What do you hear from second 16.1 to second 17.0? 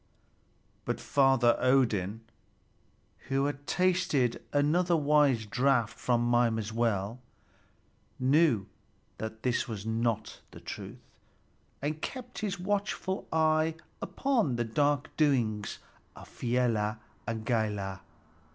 of Fialar